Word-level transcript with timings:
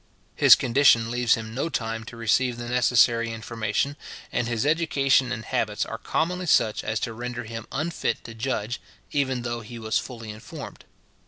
His 0.33 0.55
condition 0.55 1.11
leaves 1.11 1.35
him 1.35 1.53
no 1.53 1.69
time 1.69 2.03
to 2.05 2.17
receive 2.17 2.57
the 2.57 2.67
necessary 2.67 3.31
information, 3.31 3.95
and 4.31 4.47
his 4.47 4.65
education 4.65 5.31
and 5.31 5.45
habits 5.45 5.85
are 5.85 5.99
commonly 5.99 6.47
such 6.47 6.83
as 6.83 6.99
to 7.01 7.13
render 7.13 7.43
him 7.43 7.67
unfit 7.71 8.23
to 8.23 8.33
judge, 8.33 8.81
even 9.11 9.43
though 9.43 9.61
he 9.61 9.77
was 9.77 9.99
fully 9.99 10.31
informed. 10.31 10.85